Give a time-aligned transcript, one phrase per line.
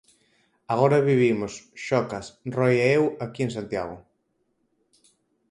[0.73, 1.53] Agora vivimos
[1.85, 2.25] Xocas,
[2.57, 3.97] Roi e eu aquí en Santiago.